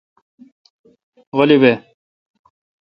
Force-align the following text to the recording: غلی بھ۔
غلی 1.37 1.57
بھ۔ 1.61 1.71